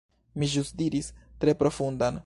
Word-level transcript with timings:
Mi 0.43 0.49
ĵus 0.53 0.71
diris 0.81 1.11
"tre 1.45 1.57
profundan." 1.63 2.19